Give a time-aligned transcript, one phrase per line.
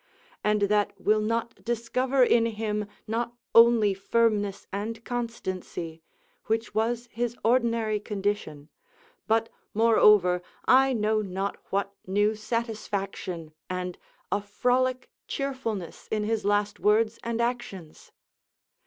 [0.43, 6.01] and that will not discover in him not only firmness and constancy
[6.47, 8.67] (which was his ordinary condition),
[9.27, 13.95] but, moreover, I know not what new satisfaction, and
[14.31, 18.11] a frolic cheerfulness in his last words and actions?